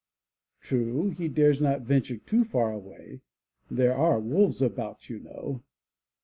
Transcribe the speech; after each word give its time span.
True, 0.61 1.11
he 1.11 1.27
dares 1.27 1.61
not 1.61 1.81
venture 1.81 2.17
too 2.17 2.43
far 2.43 2.71
away. 2.71 3.21
There 3.69 3.93
are 3.95 4.19
wolves 4.19 4.59
about, 4.59 5.11
you 5.11 5.19
know. 5.19 5.61